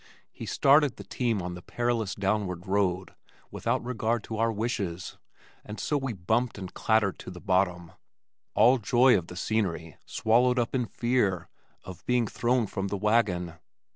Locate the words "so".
5.79-5.95